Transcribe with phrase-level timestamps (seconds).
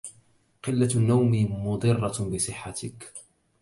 [0.63, 3.13] قلة النوم مضرة بصحتك.